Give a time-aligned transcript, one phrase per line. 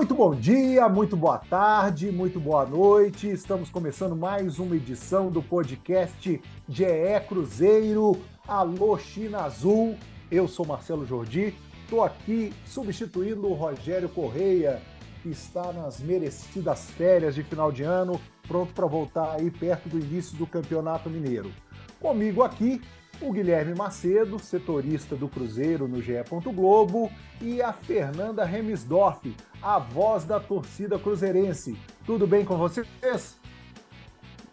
[0.00, 3.28] Muito bom dia, muito boa tarde, muito boa noite.
[3.28, 8.18] Estamos começando mais uma edição do podcast GE Cruzeiro.
[8.48, 9.98] Alô, China Azul.
[10.30, 11.54] Eu sou Marcelo Jordi.
[11.84, 14.80] Estou aqui substituindo o Rogério Correia,
[15.22, 19.98] que está nas merecidas férias de final de ano, pronto para voltar aí perto do
[19.98, 21.52] início do Campeonato Mineiro.
[22.00, 22.80] Comigo aqui,
[23.20, 26.14] o Guilherme Macedo, setorista do Cruzeiro no GE.
[26.54, 31.76] Globo, e a Fernanda Remisdorf, a voz da torcida cruzeirense.
[32.06, 33.38] Tudo bem com vocês?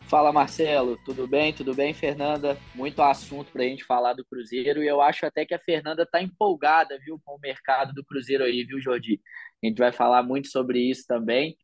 [0.09, 1.53] Fala Marcelo, tudo bem?
[1.53, 2.57] Tudo bem, Fernanda?
[2.73, 6.03] Muito assunto para a gente falar do Cruzeiro e eu acho até que a Fernanda
[6.03, 9.21] está empolgada, viu, com o mercado do Cruzeiro aí, viu, Jordi?
[9.63, 11.57] A gente vai falar muito sobre isso também,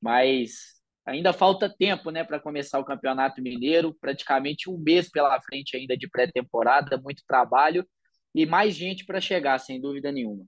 [0.00, 0.77] mas
[1.08, 5.96] ainda falta tempo, né, para começar o Campeonato Mineiro, praticamente um mês pela frente ainda
[5.96, 7.86] de pré-temporada, muito trabalho
[8.34, 10.46] e mais gente para chegar, sem dúvida nenhuma.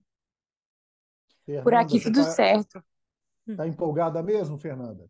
[1.44, 2.84] Fernanda, Por aqui tudo tá, certo.
[3.56, 5.08] Tá empolgada mesmo, Fernanda?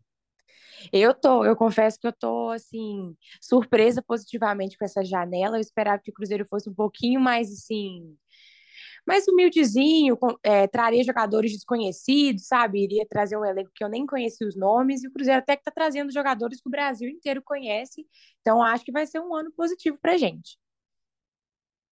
[0.91, 5.57] Eu tô, eu confesso que eu tô assim surpresa positivamente com essa janela.
[5.57, 8.15] Eu esperava que o Cruzeiro fosse um pouquinho mais assim,
[9.05, 12.83] mais humildezinho, com- é, traria jogadores desconhecidos, sabe?
[12.83, 15.63] Iria trazer um elenco que eu nem conhecia os nomes, e o Cruzeiro até que
[15.63, 18.05] tá trazendo jogadores que o Brasil inteiro conhece.
[18.41, 20.57] Então acho que vai ser um ano positivo pra gente.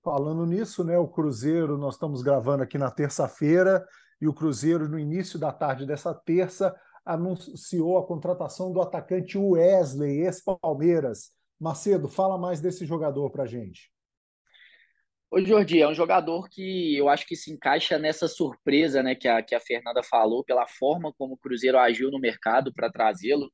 [0.03, 3.85] Falando nisso, né, o Cruzeiro, nós estamos gravando aqui na terça-feira,
[4.21, 6.75] e o Cruzeiro, no início da tarde dessa terça,
[7.05, 11.31] anunciou a contratação do atacante Wesley, ex-Palmeiras.
[11.59, 13.91] Macedo, fala mais desse jogador para gente.
[15.31, 19.27] Ô, Jordi, é um jogador que eu acho que se encaixa nessa surpresa, né, que
[19.27, 23.51] a, que a Fernanda falou, pela forma como o Cruzeiro agiu no mercado para trazê-lo.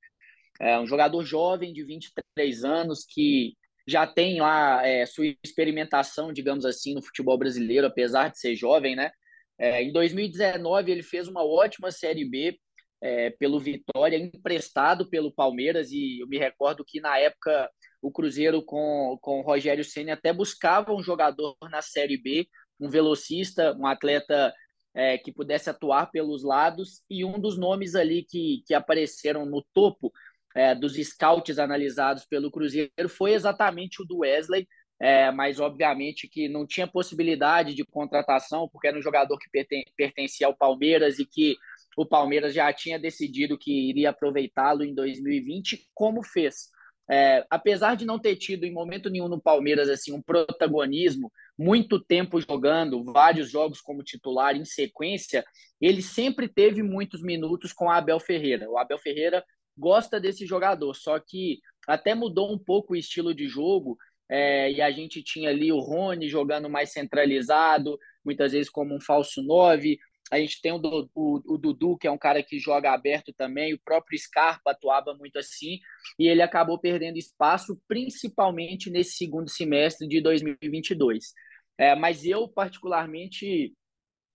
[0.59, 3.55] É um jogador jovem de 23 anos que
[3.87, 8.95] já tem lá é, sua experimentação, digamos assim, no futebol brasileiro, apesar de ser jovem,
[8.95, 9.11] né?
[9.59, 12.57] É, em 2019 ele fez uma ótima Série B
[13.01, 17.69] é, pelo Vitória, emprestado pelo Palmeiras, e eu me recordo que na época
[18.05, 22.47] o Cruzeiro com, com o Rogério Ceni até buscava um jogador na Série B,
[22.79, 24.53] um velocista, um atleta
[24.93, 29.65] é, que pudesse atuar pelos lados, e um dos nomes ali que, que apareceram no
[29.73, 30.13] topo
[30.55, 34.67] é, dos scouts analisados pelo Cruzeiro foi exatamente o do Wesley,
[35.01, 39.83] é, mas obviamente que não tinha possibilidade de contratação, porque era um jogador que perten
[39.97, 41.57] pertencia ao Palmeiras e que
[41.97, 46.74] o Palmeiras já tinha decidido que iria aproveitá-lo em 2020, como fez.
[47.09, 51.99] É, apesar de não ter tido em momento nenhum no Palmeiras assim um protagonismo, muito
[51.99, 55.45] tempo jogando, vários jogos como titular em sequência,
[55.79, 58.69] ele sempre teve muitos minutos com a Abel Ferreira.
[58.69, 59.43] O Abel Ferreira
[59.77, 63.97] gosta desse jogador, só que até mudou um pouco o estilo de jogo.
[64.27, 68.99] É, e a gente tinha ali o Rony jogando mais centralizado, muitas vezes como um
[68.99, 69.99] falso 9,
[70.31, 70.79] a gente tem o,
[71.13, 75.13] o, o, Dudu, que é um cara que joga aberto também, o próprio Scarpa atuava
[75.13, 75.79] muito assim,
[76.17, 81.33] e ele acabou perdendo espaço, principalmente nesse segundo semestre de 2022.
[81.77, 83.73] É, mas eu, particularmente,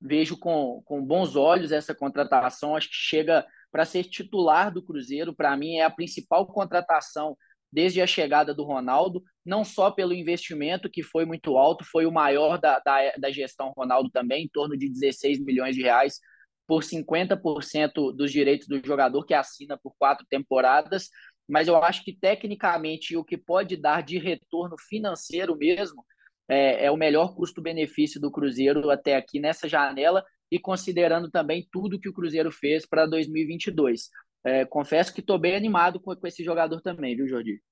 [0.01, 5.35] vejo com, com bons olhos essa contratação, acho que chega para ser titular do Cruzeiro,
[5.35, 7.37] para mim é a principal contratação
[7.73, 12.13] desde a chegada do Ronaldo, não só pelo investimento, que foi muito alto, foi o
[12.13, 16.19] maior da, da, da gestão Ronaldo também, em torno de 16 milhões de reais,
[16.67, 21.09] por 50% dos direitos do jogador, que assina por quatro temporadas,
[21.49, 26.05] mas eu acho que tecnicamente o que pode dar de retorno financeiro mesmo
[26.49, 31.99] é, é o melhor custo-benefício do Cruzeiro até aqui nessa janela, e considerando também tudo
[31.99, 34.11] que o Cruzeiro fez para 2022.
[34.45, 37.63] É, confesso que estou bem animado com, com, esse jogador também, viu, Jordi?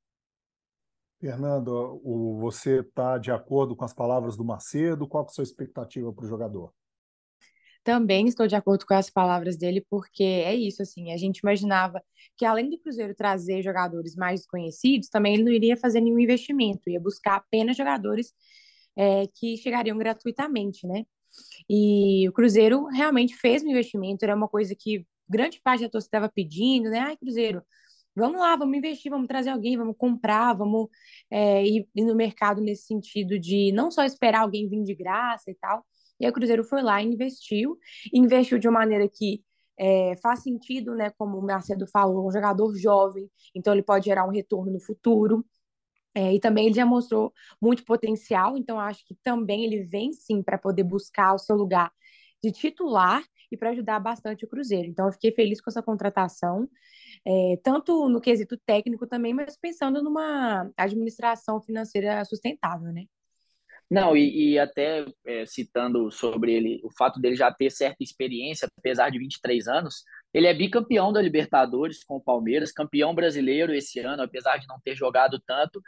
[1.21, 5.09] Fernando, o, você está de acordo com as palavras do Macedo?
[5.09, 6.73] Qual é a sua expectativa para o jogador?
[7.83, 12.03] Também estou de acordo com as palavras dele, porque é isso, assim, a gente imaginava
[12.37, 16.91] que além do Cruzeiro trazer jogadores mais desconhecidos, também ele não iria fazer nenhum investimento,
[16.91, 18.33] ia buscar apenas jogadores
[18.95, 21.05] é, que chegariam gratuitamente, né?
[21.69, 26.09] E o Cruzeiro realmente fez um investimento, era uma coisa que grande parte da torcida
[26.19, 27.01] estava pedindo, né?
[27.01, 27.63] Ai, Cruzeiro,
[28.15, 30.89] vamos lá, vamos investir, vamos trazer alguém, vamos comprar, vamos
[31.31, 35.51] é, ir, ir no mercado nesse sentido de não só esperar alguém vir de graça
[35.51, 35.85] e tal.
[36.21, 37.79] E aí o Cruzeiro foi lá e investiu,
[38.13, 39.43] investiu de uma maneira que
[39.79, 41.11] é, faz sentido, né?
[41.17, 45.45] Como o Macedo falou, um jogador jovem, então ele pode gerar um retorno no futuro.
[46.15, 47.33] É, e também ele já mostrou
[47.63, 51.93] muito potencial, então acho que também ele vem sim para poder buscar o seu lugar
[52.43, 54.89] de titular e para ajudar bastante o Cruzeiro.
[54.89, 56.69] Então eu fiquei feliz com essa contratação,
[57.27, 63.05] é, tanto no quesito técnico também, mas pensando numa administração financeira sustentável, né?
[63.91, 68.69] Não, e, e até é, citando sobre ele, o fato dele já ter certa experiência,
[68.77, 73.99] apesar de 23 anos, ele é bicampeão da Libertadores com o Palmeiras, campeão brasileiro esse
[74.01, 75.81] ano, apesar de não ter jogado tanto,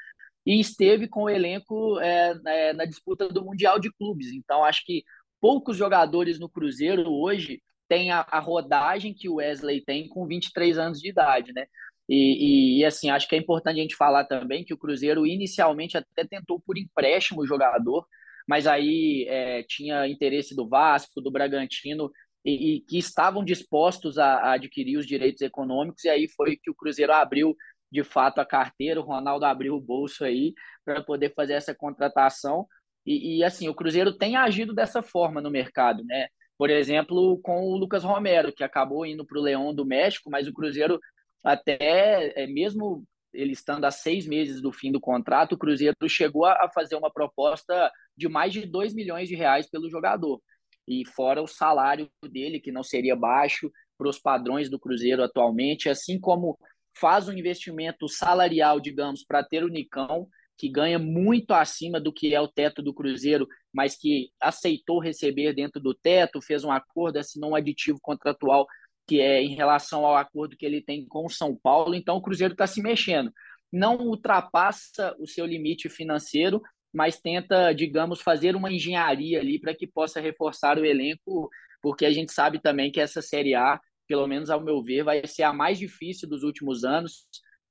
[0.46, 4.28] e esteve com o elenco é, é, na disputa do Mundial de Clubes.
[4.32, 5.04] Então, acho que
[5.40, 10.78] poucos jogadores no Cruzeiro hoje têm a, a rodagem que o Wesley tem com 23
[10.78, 11.66] anos de idade, né?
[12.08, 15.96] E, e, assim, acho que é importante a gente falar também que o Cruzeiro inicialmente
[15.96, 18.04] até tentou por empréstimo o jogador,
[18.48, 22.10] mas aí é, tinha interesse do Vasco, do Bragantino,
[22.44, 26.70] e, e que estavam dispostos a, a, adquirir os direitos econômicos, e aí foi que
[26.70, 27.56] o Cruzeiro abriu
[27.92, 30.54] de fato a carteira, o Ronaldo abriu o bolso aí
[30.84, 32.66] para poder fazer essa contratação.
[33.10, 36.28] E, e assim, o Cruzeiro tem agido dessa forma no mercado, né?
[36.56, 40.46] Por exemplo, com o Lucas Romero, que acabou indo para o Leão do México, mas
[40.46, 41.00] o Cruzeiro
[41.42, 46.46] até é, mesmo ele estando a seis meses do fim do contrato, o Cruzeiro chegou
[46.46, 50.40] a fazer uma proposta de mais de 2 milhões de reais pelo jogador.
[50.86, 55.88] E fora o salário dele, que não seria baixo para os padrões do Cruzeiro atualmente,
[55.88, 56.56] assim como
[56.96, 60.28] faz um investimento salarial, digamos, para ter o Nicão,
[60.60, 65.54] que ganha muito acima do que é o teto do Cruzeiro, mas que aceitou receber
[65.54, 68.66] dentro do teto, fez um acordo, assinou um aditivo contratual
[69.08, 71.94] que é em relação ao acordo que ele tem com o São Paulo.
[71.94, 73.32] Então, o Cruzeiro está se mexendo.
[73.72, 76.60] Não ultrapassa o seu limite financeiro,
[76.92, 81.48] mas tenta, digamos, fazer uma engenharia ali para que possa reforçar o elenco,
[81.80, 85.26] porque a gente sabe também que essa Série A, pelo menos ao meu ver, vai
[85.26, 87.26] ser a mais difícil dos últimos anos,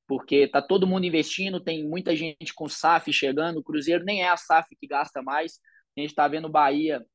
[0.10, 4.30] porque está todo mundo investindo, tem muita gente com SAF chegando, o Cruzeiro nem é
[4.30, 5.60] a SAF que gasta mais,
[5.96, 7.06] a gente está vendo o Bahia,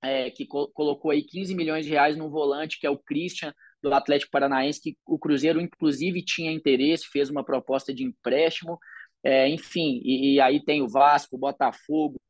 [0.00, 3.52] é, que co colocou aí 15 milhões de reais no volante, que é o Christian,
[3.82, 8.78] do Atlético Paranaense, que o Cruzeiro, inclusive, tinha interesse, fez uma proposta de empréstimo,
[9.24, 12.20] é, enfim, e, e, aí tem o Vasco, o Botafogo,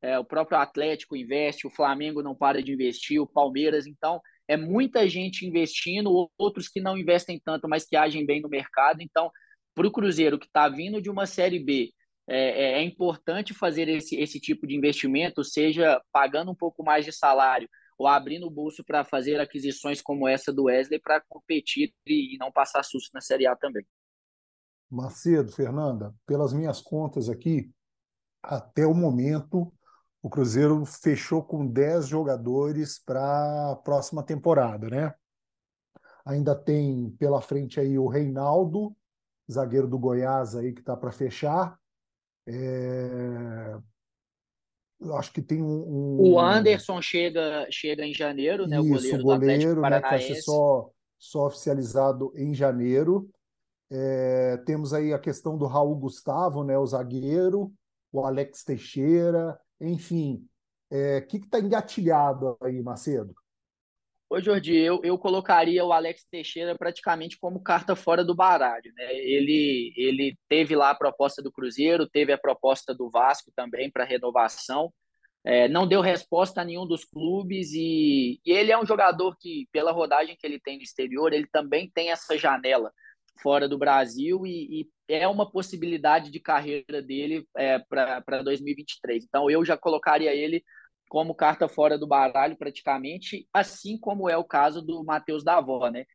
[0.00, 4.56] é, o próprio Atlético investe, o Flamengo não para de investir, o Palmeiras, então é
[4.56, 9.28] muita gente investindo, outros que não investem tanto, mas que agem bem no mercado, então
[9.74, 11.92] para o Cruzeiro que está vindo de uma Série B,
[12.28, 17.04] é, é, é importante fazer esse, esse tipo de investimento, seja pagando um pouco mais
[17.04, 21.92] de salário, ou abrindo o bolso para fazer aquisições como essa do Wesley para competir
[22.06, 23.86] e não passar susto na Série A também.
[24.90, 27.70] Macedo, Fernanda, pelas minhas contas aqui,
[28.42, 29.72] até o momento,
[30.20, 35.14] o Cruzeiro fechou com 10 jogadores para a próxima temporada, né?
[36.24, 38.94] Ainda tem pela frente aí o Reinaldo,
[39.50, 41.78] zagueiro do Goiás aí que está para fechar.
[42.46, 43.78] É
[45.16, 48.76] acho que tem um, um, O Anderson chega, chega em janeiro, né?
[48.76, 53.28] Isso, o goleiro, o goleiro né, que vai ser só, só oficializado em janeiro.
[53.90, 57.72] É, temos aí a questão do Raul Gustavo, né, o zagueiro,
[58.10, 60.46] o Alex Teixeira, enfim.
[60.90, 63.34] O é, que está engatilhado aí, Macedo?
[64.32, 68.90] Ô, Jordi, eu, eu colocaria o Alex Teixeira praticamente como carta fora do baralho.
[68.96, 69.14] Né?
[69.14, 74.06] Ele, ele teve lá a proposta do Cruzeiro, teve a proposta do Vasco também para
[74.06, 74.90] renovação.
[75.44, 79.68] É, não deu resposta a nenhum dos clubes e, e, ele é um jogador que,
[79.70, 82.90] pela rodagem que ele tem no exterior, ele também tem essa janela
[83.42, 89.24] fora do Brasil e, e é uma possibilidade de carreira dele é, para 2023.
[89.24, 90.64] Então, eu já colocaria ele
[91.12, 96.06] como carta fora do baralho praticamente, assim como é o caso do Matheus Davó, né?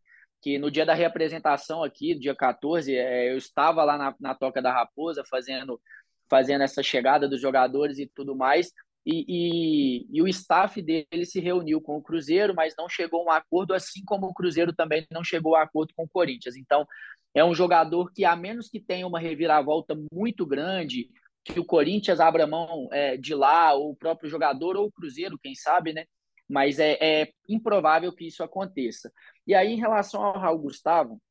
[0.42, 4.60] Que no dia da reapresentação aqui, dia 14, é, eu estava lá na, na Toca
[4.60, 5.80] da Raposa fazendo,
[6.28, 8.72] fazendo essa chegada dos jogadores e tudo mais,
[9.06, 13.26] e, e, e, o staff dele se reuniu com o Cruzeiro, mas não chegou a
[13.26, 16.56] um acordo, assim como o Cruzeiro também não chegou a acordo com o Corinthians.
[16.56, 16.88] Então,
[17.36, 21.12] é um jogador que, a menos que tenha uma reviravolta muito grande,
[21.54, 25.40] que o Corinthians abra mão é, de lá, ou o próprio jogador, ou o Cruzeiro,
[25.40, 26.06] quem sabe, né?
[26.50, 29.12] Mas é, é improvável que isso aconteça.
[29.46, 31.22] E aí, em relação ao Raul Gustavo,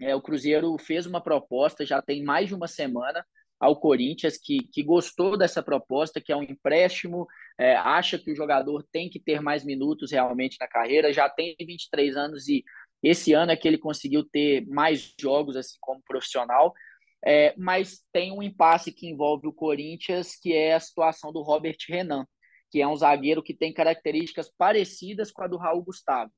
[0.00, 3.24] é, o Cruzeiro fez uma proposta, já tem mais de uma semana,
[3.60, 7.26] ao Corinthians, que, que gostou dessa proposta, que é um empréstimo,
[7.58, 11.54] é, acha que o jogador tem que ter mais minutos realmente na carreira, já tem
[11.60, 12.64] 23 anos e
[13.02, 16.72] Esse ano é que ele conseguiu ter mais jogos assim como profissional,
[17.24, 21.76] é, mas tem um impasse que envolve o Corinthians, que é a situação do Robert
[21.88, 22.26] Renan,
[22.70, 26.30] que é um zagueiro que tem características parecidas com a do Raul Gustavo.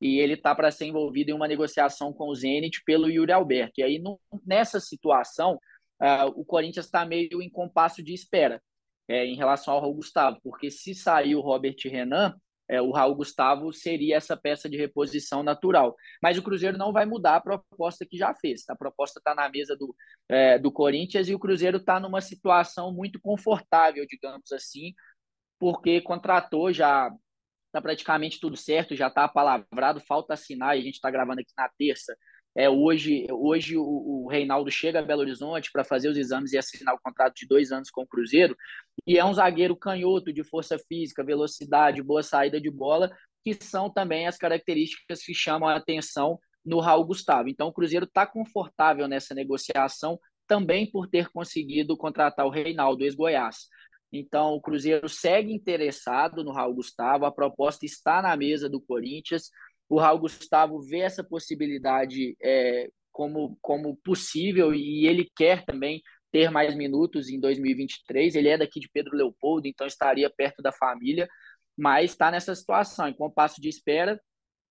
[0.00, 3.80] E ele está para ser envolvido em uma negociação com o Zenit pelo Yuri Alberto.
[3.80, 5.58] E aí, no, nessa situação,
[6.00, 8.62] uh, o Corinthians está meio em compasso de espera
[9.08, 12.34] é, em relação ao Raul Gustavo, porque se sair o Robert Renan,
[12.68, 15.96] é, o Raul Gustavo seria essa peça de reposição natural.
[16.22, 18.68] Mas o Cruzeiro não vai mudar a proposta que já fez.
[18.68, 19.94] A proposta está na mesa do,
[20.28, 24.92] é, do Corinthians e o Cruzeiro está numa situação muito confortável, digamos assim,
[25.58, 27.10] porque contratou já
[27.66, 31.52] está praticamente tudo certo, já está apalavrado, falta assinar, e a gente está gravando aqui
[31.56, 32.16] na terça.
[32.58, 36.58] É, hoje hoje o, o Reinaldo chega a Belo Horizonte para fazer os exames e
[36.58, 38.56] assinar o contrato de dois anos com o Cruzeiro,
[39.06, 43.88] e é um zagueiro canhoto de força física, velocidade, boa saída de bola, que são
[43.88, 47.48] também as características que chamam a atenção no Raul Gustavo.
[47.48, 53.68] Então o Cruzeiro está confortável nessa negociação, também por ter conseguido contratar o Reinaldo, ex-Goiás.
[54.12, 59.50] Então, o Cruzeiro segue interessado no Raul Gustavo, a proposta está na mesa do Corinthians.
[59.88, 66.50] O Raul Gustavo vê essa possibilidade é, como, como possível e ele quer também ter
[66.50, 68.34] mais minutos em 2023.
[68.34, 71.28] Ele é daqui de Pedro Leopoldo, então estaria perto da família,
[71.76, 74.20] mas está nessa situação, em compasso de espera.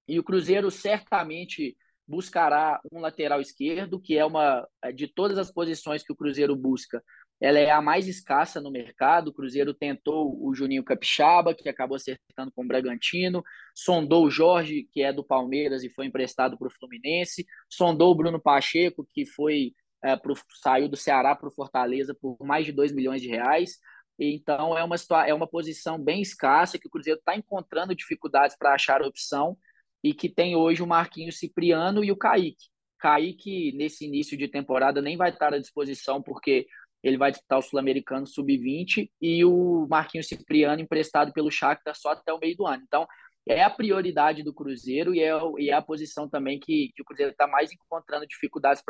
[0.07, 1.75] E o Cruzeiro certamente
[2.07, 7.03] buscará um lateral esquerdo, que é uma de todas as posições que o Cruzeiro busca,
[7.39, 9.29] ela é a mais escassa no mercado.
[9.29, 13.43] O Cruzeiro tentou o Juninho Capixaba, que acabou acertando com o Bragantino,
[13.75, 18.15] sondou o Jorge, que é do Palmeiras e foi emprestado para o Fluminense, sondou o
[18.15, 22.71] Bruno Pacheco, que foi é, pro, saiu do Ceará para o Fortaleza por mais de
[22.71, 23.77] 2 milhões de reais.
[24.19, 24.95] Então é uma,
[25.27, 29.55] é uma posição bem escassa que o Cruzeiro está encontrando dificuldades para achar opção
[30.03, 32.65] e que tem hoje o Marquinhos Cipriano e o Kaique.
[32.99, 36.65] Kaique, nesse início de temporada, nem vai estar à disposição porque
[37.07, 42.33] ele vai disputar o Sul-Americano Sub-20 e o Marquinhos Cipriano emprestado pelo Shakhtar só até
[42.33, 42.83] o meio do ano.
[42.85, 43.07] Então,
[43.47, 47.05] é a prioridade do Cruzeiro e é, e é a posição também que, que o
[47.05, 48.83] Cruzeiro está mais encontrando dificuldades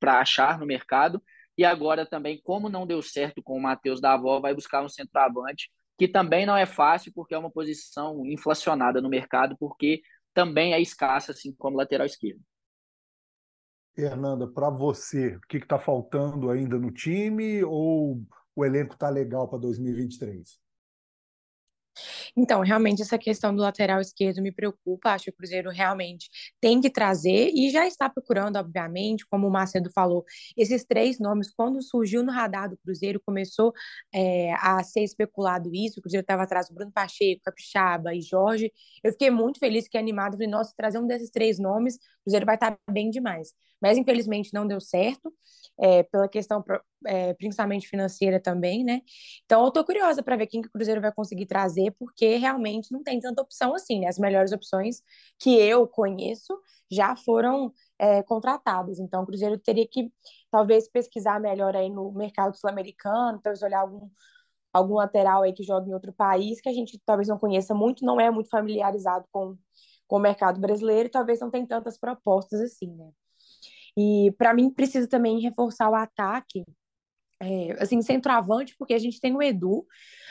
[0.00, 1.22] para achar no mercado.
[1.56, 4.88] E agora também, como não deu certo com o Matheus da Avó, vai buscar um
[4.88, 10.00] centroavante, que também não é fácil, porque é uma posição inflacionada no mercado, porque
[10.34, 12.40] também é escassa, assim como lateral esquerdo.
[14.00, 18.22] Fernanda, para você, o que está faltando ainda no time ou
[18.56, 20.59] o elenco está legal para 2023?
[22.36, 25.10] Então, realmente, essa questão do lateral esquerdo me preocupa.
[25.10, 26.28] Acho que o Cruzeiro realmente
[26.60, 30.24] tem que trazer e já está procurando, obviamente, como o Macedo falou,
[30.56, 31.52] esses três nomes.
[31.52, 33.72] Quando surgiu no radar do Cruzeiro, começou
[34.14, 35.98] é, a ser especulado isso.
[35.98, 38.72] O Cruzeiro estava atrás do Bruno Pacheco, Capixaba e Jorge.
[39.02, 40.32] Eu fiquei muito feliz, que animado.
[40.32, 43.52] Falei, nossa, trazer um desses três nomes, o Cruzeiro vai estar bem demais.
[43.80, 45.32] Mas, infelizmente, não deu certo
[45.80, 46.62] é, pela questão
[47.06, 49.02] é, principalmente financeira também, né?
[49.44, 52.92] Então eu tô curiosa para ver quem que o Cruzeiro vai conseguir trazer, porque realmente
[52.92, 54.08] não tem tanta opção assim, né?
[54.08, 55.02] As melhores opções
[55.38, 56.58] que eu conheço
[56.90, 58.98] já foram é, contratadas.
[58.98, 60.12] Então o Cruzeiro teria que
[60.50, 64.08] talvez pesquisar melhor aí no mercado sul-americano, talvez olhar algum
[64.72, 68.04] algum lateral aí que joga em outro país que a gente talvez não conheça muito,
[68.04, 69.56] não é muito familiarizado com,
[70.06, 73.10] com o mercado brasileiro, e talvez não tem tantas propostas assim, né?
[73.96, 76.64] E para mim precisa também reforçar o ataque,
[77.40, 79.86] é, assim, centroavante, porque a gente tem o Edu,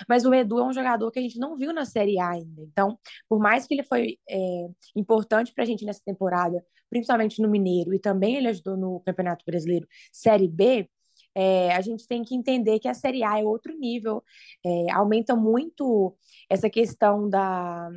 [0.07, 2.61] mas o Edu é um jogador que a gente não viu na Série A ainda.
[2.61, 2.97] Então,
[3.27, 7.93] por mais que ele foi é, importante para a gente nessa temporada, principalmente no Mineiro,
[7.93, 10.87] e também ele ajudou no Campeonato Brasileiro Série B,
[11.35, 14.23] é, a gente tem que entender que a Série A é outro nível,
[14.65, 16.15] é, aumenta muito
[16.49, 17.89] essa questão da,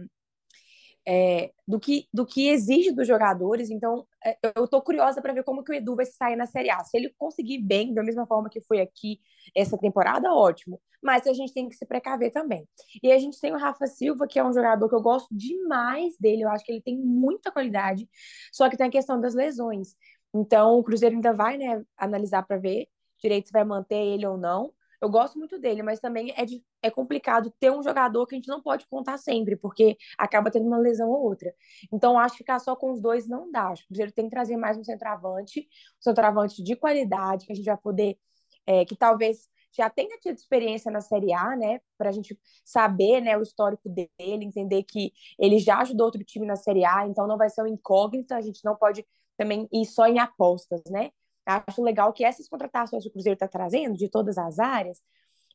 [1.06, 3.70] é, do, que, do que exige dos jogadores.
[3.70, 4.06] Então,
[4.56, 6.82] eu estou curiosa para ver como que o Edu vai sair na Série A.
[6.84, 9.20] Se ele conseguir bem, da mesma forma que foi aqui
[9.54, 10.80] essa temporada, ótimo.
[11.02, 12.66] Mas a gente tem que se precaver também.
[13.02, 16.16] E a gente tem o Rafa Silva, que é um jogador que eu gosto demais
[16.18, 16.42] dele.
[16.42, 18.08] Eu acho que ele tem muita qualidade,
[18.52, 19.96] só que tem a questão das lesões.
[20.34, 22.88] Então, o Cruzeiro ainda vai né, analisar para ver
[23.20, 24.72] direito se vai manter ele ou não.
[25.02, 28.38] Eu gosto muito dele, mas também é, de, é complicado ter um jogador que a
[28.38, 31.52] gente não pode contar sempre, porque acaba tendo uma lesão ou outra.
[31.92, 33.70] Então, acho que ficar só com os dois não dá.
[33.70, 35.68] Acho que o Cruzeiro tem que trazer mais um centroavante,
[35.98, 38.16] um centroavante de qualidade, que a gente vai poder,
[38.64, 41.80] é, que talvez já tenha tido experiência na Série A, né?
[41.98, 46.46] Para a gente saber né, o histórico dele, entender que ele já ajudou outro time
[46.46, 49.04] na Série A, então não vai ser um incógnito, a gente não pode
[49.36, 51.10] também ir só em apostas, né?
[51.44, 55.02] Acho legal que essas contratações que o Cruzeiro está trazendo, de todas as áreas,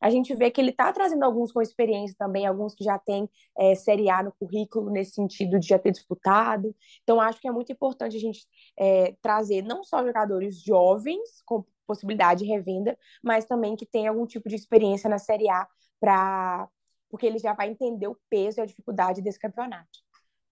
[0.02, 3.30] a gente vê que ele está trazendo alguns com experiência também, alguns que já têm
[3.58, 6.76] é, Série A no currículo, nesse sentido de já ter disputado.
[7.04, 8.46] Então, acho que é muito importante a gente
[8.78, 14.26] é, trazer não só jogadores jovens, com possibilidade de revenda, mas também que tenham algum
[14.28, 15.68] tipo de experiência na Série A,
[16.00, 16.68] pra...
[17.10, 20.07] porque ele já vai entender o peso e a dificuldade desse campeonato.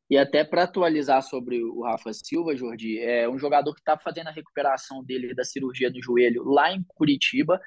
[0.09, 4.27] E até para atualizar sobre o Rafa Silva, Jordi, é um jogador que está fazendo
[4.27, 7.59] a recuperação dele da cirurgia do joelho lá em Curitiba.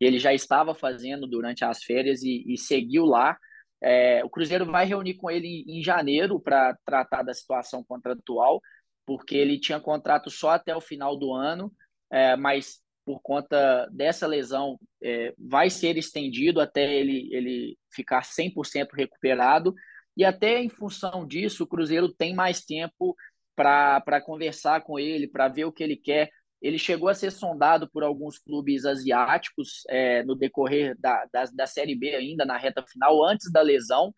[0.00, 3.36] Ele já estava fazendo durante as férias e, e seguiu lá.
[3.80, 8.60] É, o Cruzeiro vai reunir com ele em janeiro para tratar da situação contratual,
[9.06, 11.72] porque ele tinha contrato só até o final do ano,
[12.10, 18.88] é, mas por conta dessa lesão é, vai ser estendido até ele, ele ficar 100%
[18.94, 19.74] recuperado
[20.16, 23.16] e até em função disso, o Cruzeiro tem mais tempo
[23.56, 26.30] para conversar com ele, para ver o que ele quer.
[26.60, 31.66] Ele chegou a ser sondado por alguns clubes asiáticos é, no decorrer da, da, da
[31.66, 34.12] Série B, ainda na reta final, antes da lesão.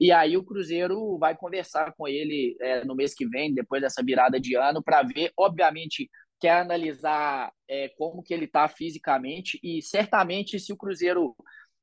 [0.00, 4.02] E aí o Cruzeiro vai conversar com ele é, no mês que vem, depois dessa
[4.02, 9.82] virada de ano, para ver, obviamente, quer analisar é, como que ele está fisicamente e
[9.82, 11.34] certamente se o Cruzeiro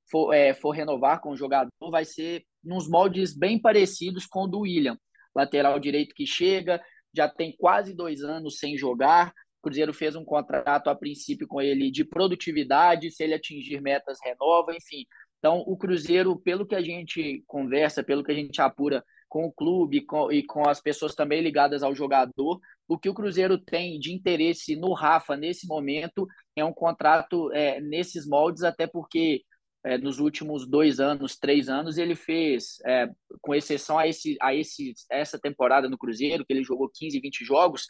[0.09, 4.47] for, é, for renovar com o jogador, vai ser nos moldes bem parecidos com o
[4.47, 4.97] do William.
[5.35, 6.81] Lateral direito que chega,
[7.15, 9.33] já tem quase dois anos sem jogar.
[9.59, 14.19] O Cruzeiro fez um contrato a princípio com ele de produtividade, se ele atingir metas,
[14.23, 15.05] renova, enfim.
[15.39, 19.51] Então, o Cruzeiro, pelo que a gente conversa, pelo que a gente apura com o
[19.51, 23.99] clube com, e com as pessoas também ligadas ao jogador, o que o Cruzeiro tem
[23.99, 29.43] de interesse no Rafa nesse momento é um contrato é, nesses moldes, até porque
[29.85, 33.07] é, nos últimos dois anos, três anos, ele fez, é,
[33.39, 37.45] com exceção a, esse, a esse, essa temporada no Cruzeiro, que ele jogou 15, 20
[37.45, 37.85] jogos,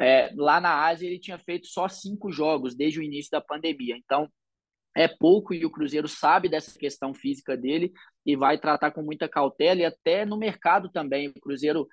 [0.00, 3.96] é, lá na Ásia ele tinha feito só cinco jogos desde o início da pandemia.
[3.96, 4.28] Então,
[4.96, 7.92] é pouco e o Cruzeiro sabe dessa questão física dele
[8.26, 11.28] e vai tratar com muita cautela e até no mercado também.
[11.28, 11.86] O Cruzeiro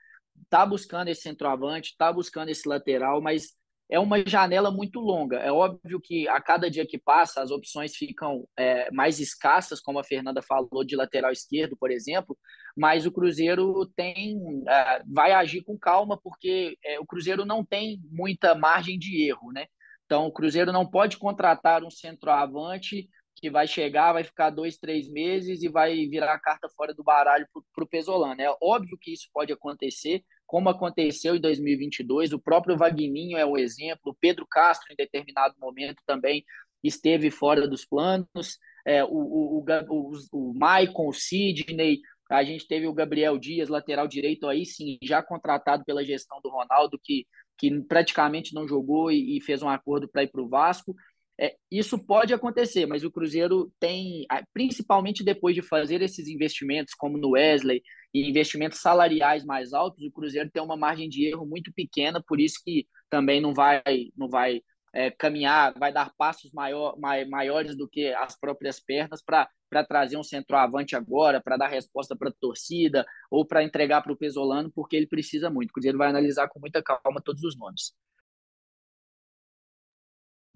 [0.44, 3.54] está buscando esse centroavante, está buscando esse lateral, mas
[3.90, 5.38] é uma janela muito longa.
[5.38, 10.00] É óbvio que a cada dia que passa as opções ficam é, mais escassas, como
[10.00, 12.38] a Fernanda falou de lateral esquerdo, por exemplo,
[12.76, 18.00] mas o Cruzeiro tem é, vai agir com calma porque é, o Cruzeiro não tem
[18.12, 19.68] muita margem de erro, né?
[20.06, 25.10] Então o Cruzeiro não pode contratar um centroavante que vai chegar, vai ficar dois, três
[25.12, 28.42] meses e vai virar a carta fora do baralho para o Pesolano.
[28.42, 32.34] É óbvio que isso pode acontecer, como aconteceu em 2022.
[32.34, 36.44] O próprio Vagninho é um exemplo, o Pedro Castro, em determinado momento, também
[36.84, 38.60] esteve fora dos planos.
[38.86, 44.08] É, o, o, o, o Maicon, o Sidney, a gente teve o Gabriel Dias, lateral
[44.08, 47.26] direito, aí sim, já contratado pela gestão do Ronaldo, que,
[47.58, 50.96] que praticamente não jogou e, e fez um acordo para ir para o Vasco.
[51.40, 57.18] É, isso pode acontecer, mas o Cruzeiro tem, principalmente depois de fazer esses investimentos, como
[57.18, 57.82] no Wesley,
[58.14, 62.40] e investimentos salariais mais altos, o Cruzeiro tem uma margem de erro muito pequena, por
[62.40, 63.82] isso que também não vai,
[64.16, 64.62] não vai
[64.94, 70.24] é, caminhar, vai dar passos maior, maiores do que as próprias pernas para trazer um
[70.24, 74.96] centroavante agora, para dar resposta para a torcida ou para entregar para o Pesolano, porque
[74.96, 75.72] ele precisa muito.
[75.72, 77.94] O Cruzeiro vai analisar com muita calma todos os nomes.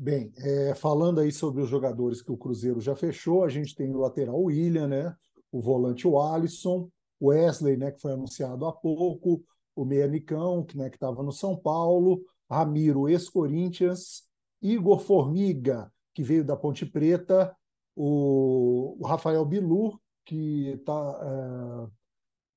[0.01, 3.93] Bem, é, falando aí sobre os jogadores que o Cruzeiro já fechou, a gente tem
[3.93, 5.13] o lateral William, né?
[5.51, 6.89] O volante o Alisson,
[7.21, 9.43] Wesley, né, que foi anunciado há pouco,
[9.75, 14.23] o Meia Nicão, que né, estava no São Paulo, Ramiro, ex-Corinthians,
[14.61, 17.53] Igor Formiga, que veio da Ponte Preta,
[17.93, 21.89] o, o Rafael Bilu, que tá,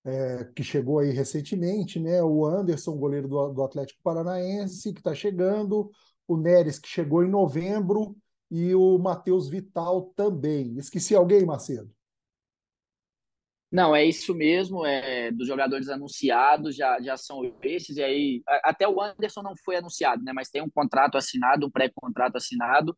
[0.05, 2.23] é, é, que chegou aí recentemente, né?
[2.23, 5.91] O Anderson, goleiro do, do Atlético Paranaense, que está chegando,
[6.27, 8.17] o Neres, que chegou em novembro,
[8.51, 10.77] e o Matheus Vital também.
[10.77, 11.91] Esqueci alguém, Macedo?
[13.71, 18.87] Não, é isso mesmo, é, dos jogadores anunciados já, já são esses, e aí até
[18.87, 20.33] o Anderson não foi anunciado, né?
[20.35, 22.95] Mas tem um contrato assinado, um pré-contrato assinado,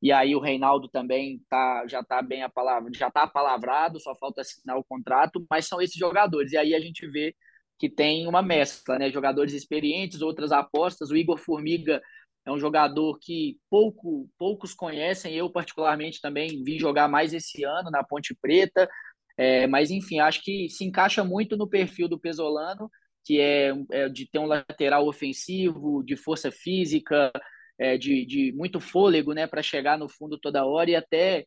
[0.00, 4.14] e aí o Reinaldo também tá, já está bem a palavra, já está apalavrado, só
[4.14, 6.52] falta assinar o contrato, mas são esses jogadores.
[6.52, 7.34] E aí a gente vê
[7.78, 9.10] que tem uma mescla, né?
[9.10, 11.10] Jogadores experientes, outras apostas.
[11.10, 12.02] O Igor Formiga
[12.46, 17.90] é um jogador que pouco, poucos conhecem, eu particularmente também vi jogar mais esse ano
[17.90, 18.88] na Ponte Preta,
[19.36, 22.90] é, mas enfim, acho que se encaixa muito no perfil do Pesolano,
[23.24, 27.32] que é, é de ter um lateral ofensivo, de força física,
[27.78, 31.44] é, de, de muito fôlego né, para chegar no fundo toda hora e até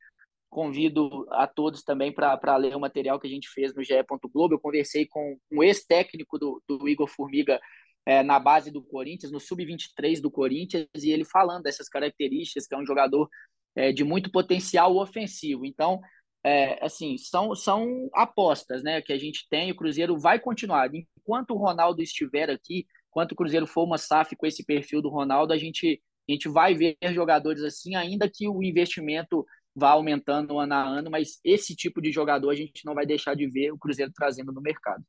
[0.49, 3.93] convido a todos também para ler o material que a gente fez no GE.
[4.33, 4.55] Globo.
[4.55, 7.59] Eu conversei com um ex-técnico do, do Igor Formiga
[8.07, 12.73] é, na base do Corinthians, no sub-23 do Corinthians, e ele falando dessas características, que
[12.73, 13.29] é um jogador
[13.75, 15.65] é, de muito potencial ofensivo.
[15.65, 15.99] Então,
[16.41, 20.89] é, assim, são, são apostas, né, que a gente tem, o Cruzeiro vai continuar.
[21.19, 25.09] Enquanto o Ronaldo estiver aqui, enquanto o Cruzeiro for uma SAF com esse perfil do
[25.09, 30.57] Ronaldo, a gente, a gente vai ver jogadores assim, ainda que o investimento vá aumentando
[30.57, 33.73] ano a ano, mas esse tipo de jogador a gente não vai deixar de ver
[33.73, 35.03] o Cruzeiro trazendo no mercado.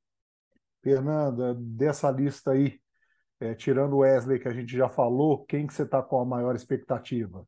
[0.83, 2.81] Fernanda, dessa lista aí,
[3.41, 6.25] é, tirando o Wesley que a gente já falou, quem que você está com a
[6.25, 7.47] maior expectativa?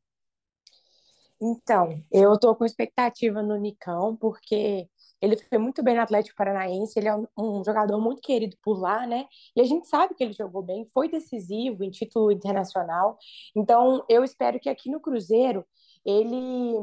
[1.43, 4.87] Então, eu estou com expectativa no Nicão, porque
[5.23, 9.07] ele foi muito bem no Atlético Paranaense, ele é um, jogador muito querido por lá,
[9.07, 9.27] né?
[9.57, 13.19] E a gente sabe que ele jogou bem, foi decisivo em título internacional.
[13.57, 15.65] Então, eu espero que aqui no Cruzeiro
[16.05, 16.75] ele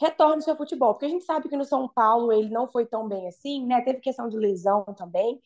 [0.00, 2.86] retorne ao seu futebol, porque a gente sabe que no São Paulo ele não foi
[2.86, 3.80] tão bem assim, né?
[3.82, 5.40] Teve questão de lesão também.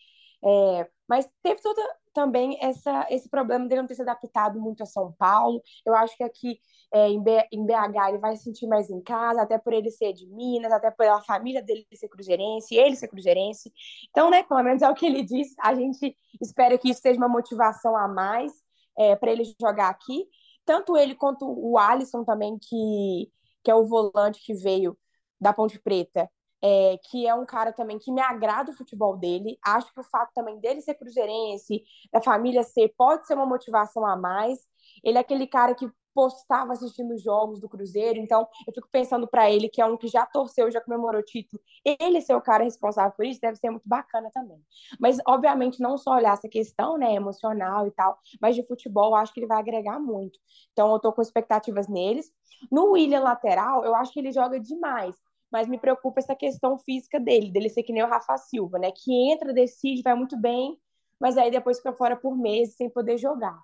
[0.44, 4.86] É, mas teve toda também essa, esse problema dele não ter se adaptado muito a
[4.86, 5.62] São Paulo.
[5.84, 6.58] Eu acho que aqui
[6.92, 9.90] é, em, B, em BH ele vai se sentir mais em casa, até por ele
[9.90, 13.72] ser de Minas, até pela família dele ser cruzeirense, ele ser cruzeirense.
[14.10, 15.54] Então, né, pelo menos é o que ele diz.
[15.60, 18.52] A gente espera que isso seja uma motivação a mais
[18.98, 20.26] é, para ele jogar aqui.
[20.64, 23.30] Tanto ele quanto o Alisson também, que,
[23.62, 24.98] que é o volante que veio
[25.40, 26.30] da Ponte Preta,
[26.62, 29.58] é, que é um cara também que me agrada o futebol dele.
[29.64, 34.06] Acho que o fato também dele ser cruzeirense, da família ser, pode ser uma motivação
[34.06, 34.60] a mais.
[35.04, 39.28] Ele é aquele cara que postava assistindo os jogos do Cruzeiro, então eu fico pensando
[39.28, 42.64] para ele, que é um que já torceu, já comemorou título, ele ser o cara
[42.64, 44.58] responsável por isso deve ser muito bacana também.
[44.98, 49.34] Mas, obviamente, não só olhar essa questão, né, emocional e tal, mas de futebol, acho
[49.34, 50.38] que ele vai agregar muito.
[50.72, 52.32] Então, eu tô com expectativas neles.
[52.72, 55.14] No William lateral, eu acho que ele joga demais,
[55.50, 58.90] mas me preocupa essa questão física dele, dele ser que nem o Rafa Silva, né?
[58.92, 60.78] Que entra, decide, vai muito bem,
[61.20, 63.58] mas aí depois fica fora por meses sem poder jogar.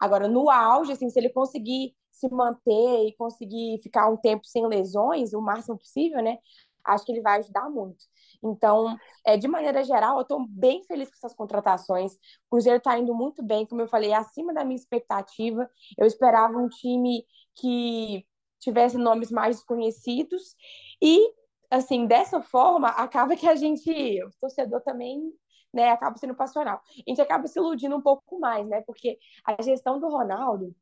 [0.00, 4.66] Agora, no auge, assim, se ele conseguir se manter e conseguir ficar um tempo sem
[4.66, 6.38] lesões, o máximo possível, né?
[6.84, 8.04] Acho que ele vai ajudar muito.
[8.42, 12.14] Então, é, de maneira geral, eu estou bem feliz com essas contratações.
[12.14, 15.68] O Cruzeiro está indo muito bem, como eu falei, acima da minha expectativa.
[15.98, 17.24] Eu esperava um time
[17.56, 18.24] que
[18.60, 20.54] tivesse nomes mais desconhecidos
[21.02, 21.32] e
[21.70, 23.90] assim dessa forma acaba que a gente
[24.22, 25.32] o torcedor também
[25.72, 26.80] né acaba sendo passional.
[26.98, 30.74] A gente acaba se iludindo um pouco mais né porque a gestão do Ronaldo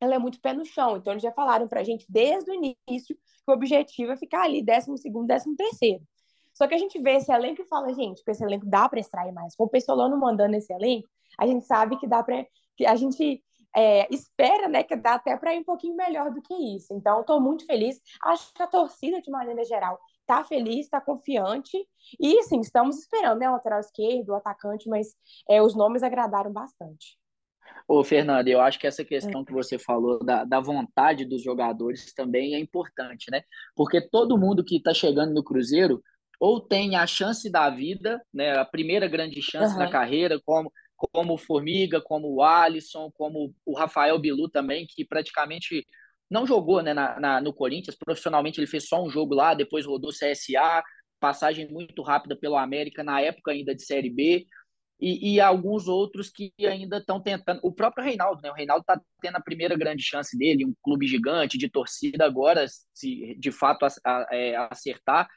[0.00, 0.96] ela é muito pé no chão.
[0.96, 4.42] Então eles já falaram para a gente desde o início que o objetivo é ficar
[4.42, 6.02] ali décimo segundo décimo terceiro.
[6.54, 9.00] Só que a gente vê esse elenco e fala gente com esse elenco dá para
[9.00, 9.54] extrair mais.
[9.56, 12.44] Com o Pessolano mandando esse elenco a gente sabe que dá para
[12.76, 13.42] que a gente
[13.76, 16.92] é, espera né, que dá até para ir um pouquinho melhor do que isso.
[16.92, 18.00] Então, estou muito feliz.
[18.24, 21.76] Acho que a torcida, de maneira geral, está feliz, está confiante.
[22.20, 25.14] E, sim, estamos esperando né, o lateral esquerdo, o atacante, mas
[25.48, 27.18] é, os nomes agradaram bastante.
[27.86, 32.12] Ô, Fernando, eu acho que essa questão que você falou da, da vontade dos jogadores
[32.12, 33.42] também é importante, né?
[33.74, 36.02] Porque todo mundo que está chegando no Cruzeiro
[36.38, 38.58] ou tem a chance da vida, né?
[38.58, 39.78] A primeira grande chance uhum.
[39.78, 45.04] na carreira, como como o Formiga, como o Alisson, como o Rafael Bilu também, que
[45.04, 45.86] praticamente
[46.30, 49.86] não jogou né, na, na, no Corinthians, profissionalmente ele fez só um jogo lá, depois
[49.86, 50.82] rodou CSA,
[51.20, 54.46] passagem muito rápida pelo América, na época ainda de Série B,
[55.00, 57.60] e, e alguns outros que ainda estão tentando.
[57.62, 58.50] O próprio Reinaldo, né?
[58.50, 62.66] O Reinaldo está tendo a primeira grande chance dele, um clube gigante de torcida agora,
[62.92, 65.28] se de fato a, a, é, acertar,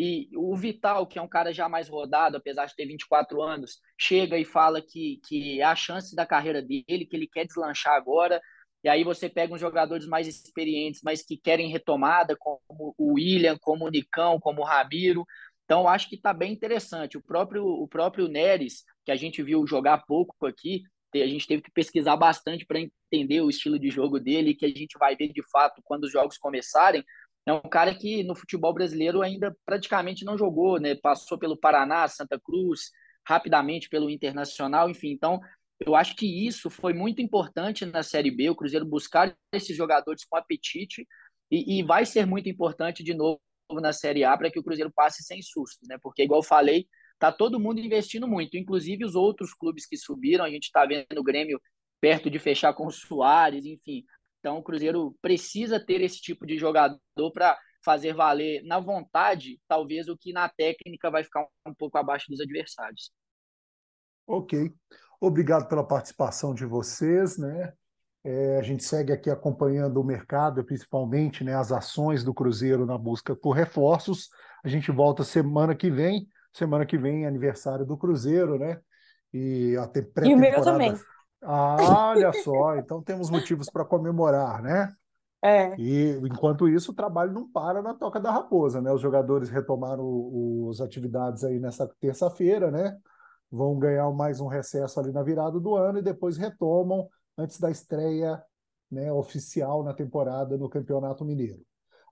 [0.00, 3.80] e o Vital, que é um cara já mais rodado, apesar de ter 24 anos,
[3.98, 7.94] chega e fala que, que é a chance da carreira dele, que ele quer deslanchar
[7.94, 8.40] agora.
[8.84, 13.58] E aí você pega uns jogadores mais experientes, mas que querem retomada, como o William,
[13.60, 15.26] como o Nicão, como o Ramiro.
[15.64, 17.18] Então, acho que está bem interessante.
[17.18, 21.62] O próprio, o próprio Neres, que a gente viu jogar pouco aqui, a gente teve
[21.62, 25.32] que pesquisar bastante para entender o estilo de jogo dele, que a gente vai ver
[25.32, 27.04] de fato quando os jogos começarem,
[27.50, 30.94] é um cara que no futebol brasileiro ainda praticamente não jogou, né?
[30.94, 32.90] Passou pelo Paraná, Santa Cruz,
[33.26, 35.10] rapidamente pelo Internacional, enfim.
[35.10, 35.40] Então,
[35.80, 40.24] eu acho que isso foi muito importante na Série B, o Cruzeiro buscar esses jogadores
[40.24, 41.06] com apetite
[41.50, 43.40] e, e vai ser muito importante de novo
[43.72, 45.96] na Série A para que o Cruzeiro passe sem susto, né?
[46.02, 46.86] Porque, igual eu falei,
[47.18, 51.18] tá todo mundo investindo muito, inclusive os outros clubes que subiram, a gente está vendo
[51.18, 51.60] o Grêmio
[52.00, 54.04] perto de fechar com o Soares, enfim.
[54.38, 56.98] Então, o Cruzeiro precisa ter esse tipo de jogador
[57.32, 62.26] para fazer valer na vontade, talvez o que na técnica vai ficar um pouco abaixo
[62.28, 63.10] dos adversários.
[64.26, 64.72] Ok.
[65.20, 67.72] Obrigado pela participação de vocês, né?
[68.24, 72.98] É, a gente segue aqui acompanhando o mercado, principalmente né, as ações do Cruzeiro na
[72.98, 74.28] busca por reforços.
[74.62, 76.28] A gente volta semana que vem.
[76.52, 78.78] Semana que vem é aniversário do Cruzeiro, né?
[79.32, 80.28] E até pré-temporada.
[80.28, 80.94] E o meu também.
[81.42, 84.92] Ah, olha só, então temos motivos para comemorar, né?
[85.42, 85.76] É.
[85.78, 88.92] E enquanto isso, o trabalho não para na Toca da Raposa, né?
[88.92, 92.98] Os jogadores retomaram as atividades aí nessa terça-feira, né?
[93.50, 97.70] Vão ganhar mais um recesso ali na virada do ano e depois retomam antes da
[97.70, 98.42] estreia
[98.90, 101.62] né, oficial na temporada no Campeonato Mineiro.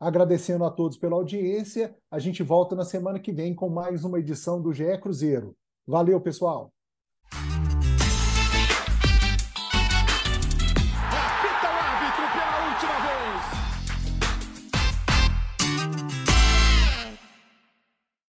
[0.01, 4.19] Agradecendo a todos pela audiência, a gente volta na semana que vem com mais uma
[4.21, 5.57] edição do GE Cruzeiro.
[5.87, 6.76] Valeu, pessoal!